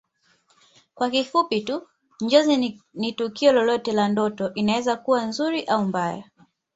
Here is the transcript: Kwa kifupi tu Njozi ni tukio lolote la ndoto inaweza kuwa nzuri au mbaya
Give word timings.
Kwa 0.93 1.09
kifupi 1.09 1.61
tu 1.61 1.87
Njozi 2.21 2.79
ni 2.93 3.13
tukio 3.13 3.51
lolote 3.51 3.91
la 3.91 4.07
ndoto 4.09 4.53
inaweza 4.53 4.95
kuwa 4.95 5.25
nzuri 5.25 5.63
au 5.63 5.85
mbaya 5.85 6.23